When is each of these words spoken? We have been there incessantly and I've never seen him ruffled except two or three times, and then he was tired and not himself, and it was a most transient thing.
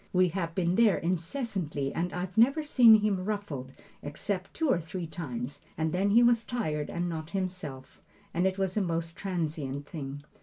We 0.13 0.29
have 0.29 0.55
been 0.55 0.77
there 0.77 0.97
incessantly 0.97 1.93
and 1.93 2.11
I've 2.11 2.35
never 2.35 2.63
seen 2.63 3.01
him 3.01 3.23
ruffled 3.23 3.71
except 4.01 4.55
two 4.55 4.67
or 4.67 4.79
three 4.79 5.05
times, 5.05 5.61
and 5.77 5.93
then 5.93 6.09
he 6.09 6.23
was 6.23 6.43
tired 6.43 6.89
and 6.89 7.07
not 7.07 7.29
himself, 7.37 8.01
and 8.33 8.47
it 8.47 8.57
was 8.57 8.75
a 8.75 8.81
most 8.81 9.15
transient 9.15 9.87
thing. 9.87 10.23